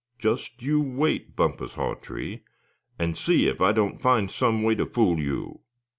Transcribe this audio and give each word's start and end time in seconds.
Just 0.17 0.63
you 0.63 0.79
wait, 0.81 1.35
Bumpus 1.35 1.75
Hawtree, 1.75 2.39
and 2.97 3.15
see 3.15 3.47
if 3.47 3.61
I 3.61 3.71
don't 3.71 4.01
find 4.01 4.31
some 4.31 4.63
way 4.63 4.73
to 4.73 4.87
fool 4.87 5.19
you. 5.19 5.59